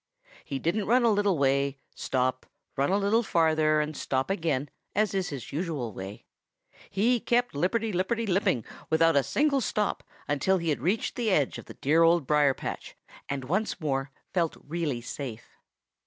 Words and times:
He 0.43 0.57
didn't 0.57 0.87
run 0.87 1.03
a 1.03 1.11
little 1.11 1.37
way, 1.37 1.77
stop, 1.93 2.47
run 2.75 2.89
a 2.89 2.97
little 2.97 3.21
farther 3.21 3.79
and 3.79 3.95
stop 3.95 4.31
again, 4.31 4.71
as 4.95 5.13
is 5.13 5.29
his 5.29 5.51
usual 5.51 5.93
way. 5.93 6.25
He 6.89 7.19
kept 7.19 7.53
lipperty 7.53 7.93
lipperty 7.93 8.25
lipping 8.25 8.65
without 8.89 9.15
a 9.15 9.21
single 9.21 9.61
stop 9.61 10.01
until 10.27 10.57
he 10.57 10.73
reached 10.73 11.15
the 11.15 11.29
edge 11.29 11.59
of 11.59 11.65
the 11.65 11.75
dear 11.75 12.01
Old 12.01 12.25
Briar 12.25 12.55
patch 12.55 12.95
and 13.29 13.43
once 13.43 13.79
more 13.79 14.09
felt 14.33 14.57
really 14.67 15.01
safe. 15.01 15.45